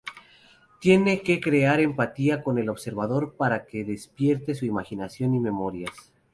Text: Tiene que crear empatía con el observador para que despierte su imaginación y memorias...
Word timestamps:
Tiene 0.79 1.21
que 1.21 1.39
crear 1.39 1.79
empatía 1.79 2.41
con 2.41 2.57
el 2.57 2.69
observador 2.69 3.35
para 3.37 3.67
que 3.67 3.83
despierte 3.83 4.55
su 4.55 4.65
imaginación 4.65 5.35
y 5.35 5.39
memorias... 5.39 6.11